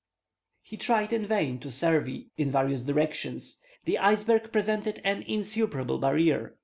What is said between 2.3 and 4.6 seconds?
in various directions. The iceberg